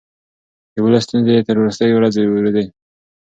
[0.73, 2.65] د ولس ستونزې يې تر وروستۍ ورځې اورېدې.